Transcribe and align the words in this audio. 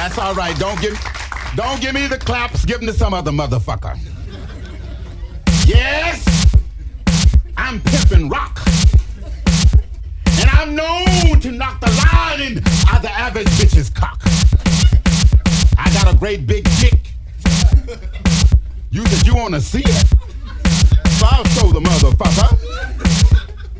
That's 0.00 0.16
all 0.16 0.32
right. 0.32 0.58
Don't 0.58 0.80
give, 0.80 0.98
don't 1.54 1.78
give 1.78 1.92
me 1.92 2.06
the 2.06 2.16
claps. 2.16 2.64
Give 2.64 2.78
them 2.78 2.86
to 2.86 2.94
some 2.94 3.12
other 3.12 3.30
motherfucker. 3.30 3.98
Yes, 5.66 6.56
I'm 7.54 7.82
pimping 7.82 8.30
rock. 8.30 8.62
And 10.40 10.48
I'm 10.52 10.74
known 10.74 11.38
to 11.40 11.52
knock 11.52 11.80
the 11.80 11.90
lining 12.14 12.62
out 12.88 13.02
the 13.02 13.12
average 13.12 13.48
bitch's 13.48 13.90
cock. 13.90 14.22
I 15.76 15.90
got 15.92 16.14
a 16.14 16.16
great 16.16 16.46
big 16.46 16.64
dick. 16.80 17.12
You 18.90 19.04
said 19.04 19.26
you 19.26 19.34
wanna 19.34 19.60
see 19.60 19.82
it? 19.84 20.06
So 21.18 21.26
I'll 21.26 21.44
show 21.44 21.72
the 21.72 21.80
motherfucker. 21.80 22.56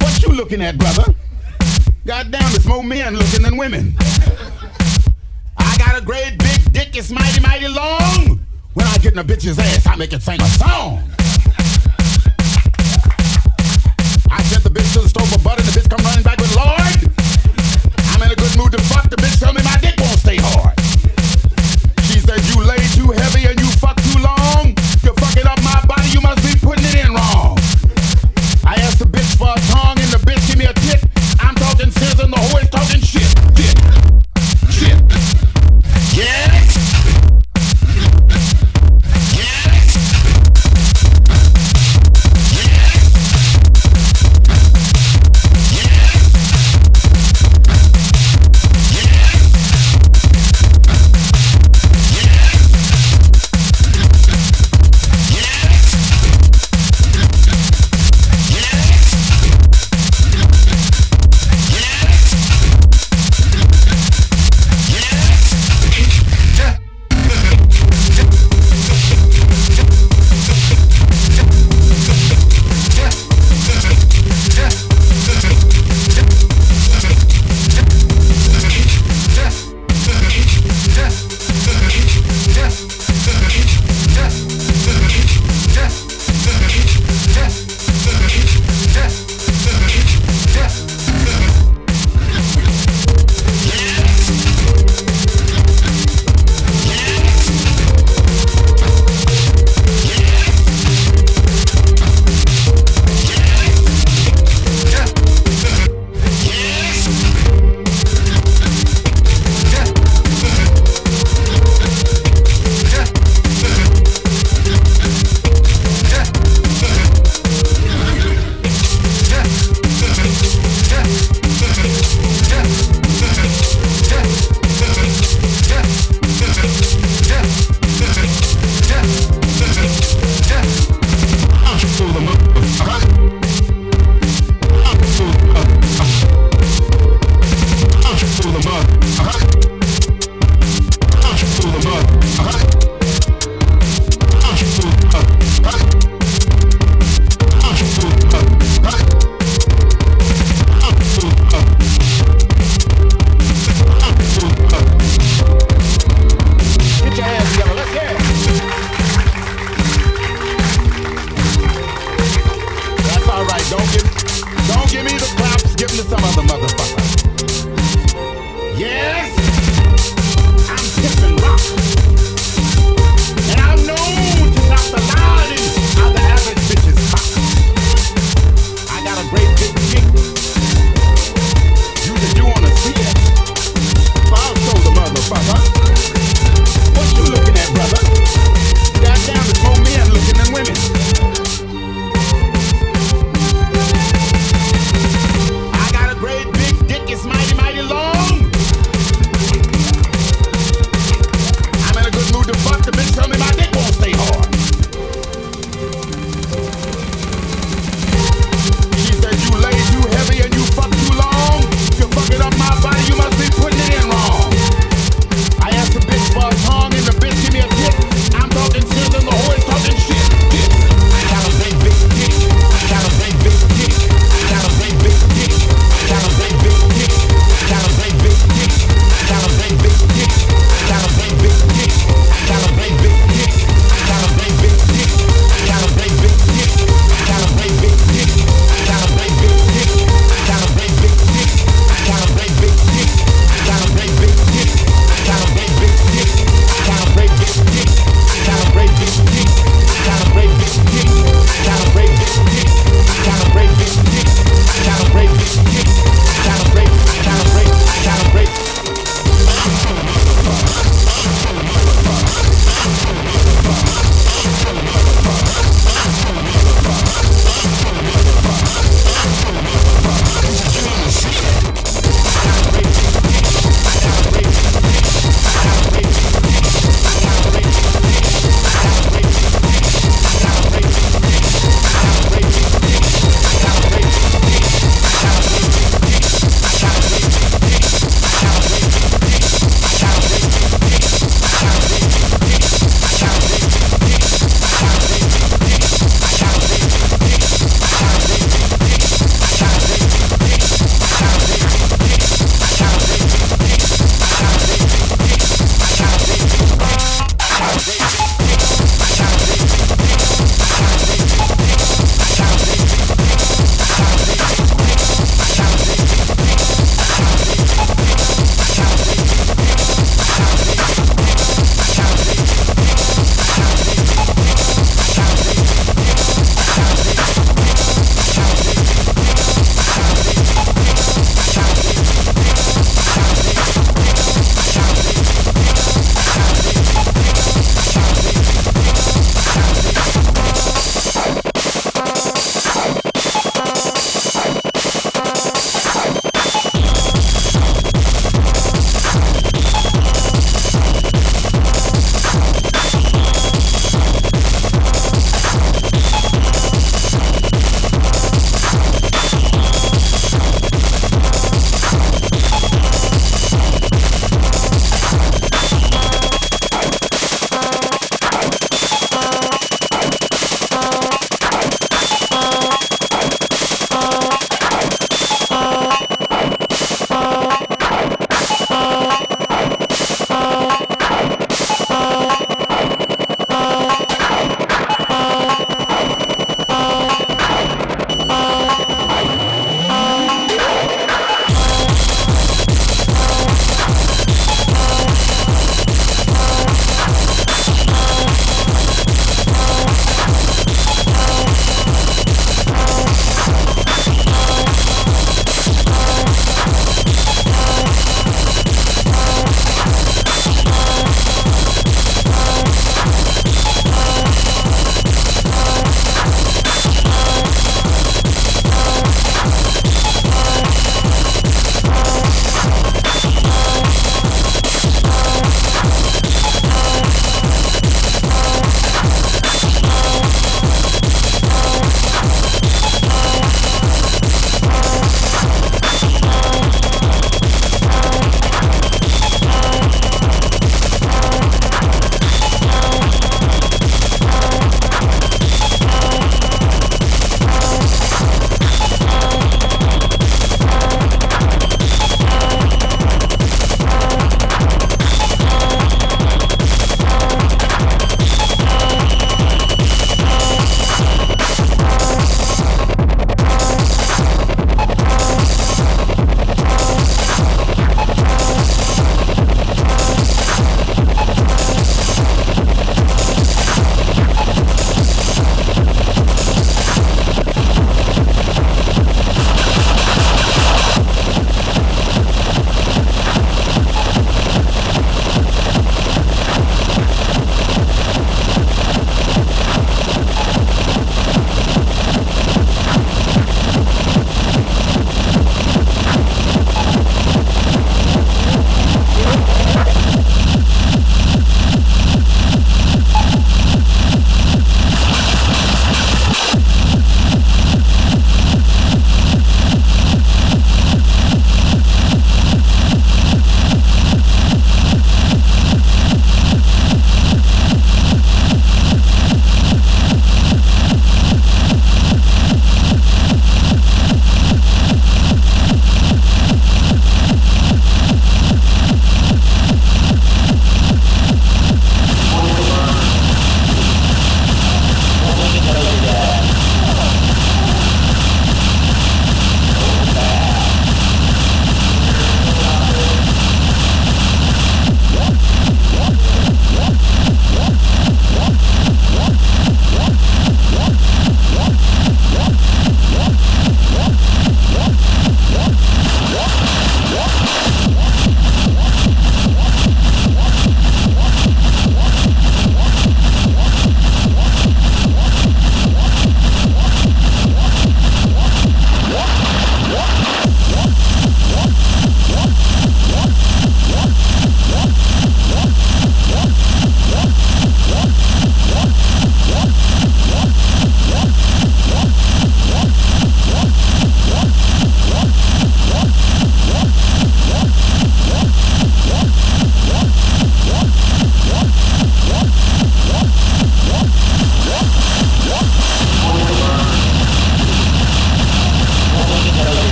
What 0.00 0.22
you 0.22 0.32
looking 0.32 0.62
at, 0.62 0.78
brother? 0.78 1.14
Goddamn, 2.06 2.54
it's 2.54 2.64
more 2.64 2.82
men 2.82 3.16
looking 3.16 3.42
than 3.42 3.58
women. 3.58 3.94
A 5.96 6.00
great 6.02 6.36
big 6.36 6.72
dick, 6.72 6.94
it's 6.94 7.10
mighty, 7.10 7.40
mighty 7.40 7.68
long. 7.68 8.38
When 8.74 8.86
I 8.86 8.98
get 8.98 9.14
in 9.14 9.18
a 9.18 9.24
bitch's 9.24 9.58
ass, 9.58 9.86
I 9.86 9.96
make 9.96 10.12
it 10.12 10.20
sing 10.20 10.38
a 10.42 10.46
song. 10.46 11.02
I 14.30 14.42
sent 14.42 14.62
the 14.62 14.68
bitch 14.68 14.92
to 14.92 15.00
the 15.00 15.08
store 15.08 15.24
for 15.24 15.38
butter, 15.38 15.62
and 15.62 15.72
the 15.72 15.80
bitch 15.80 15.88
come 15.88 16.04
running 16.04 16.15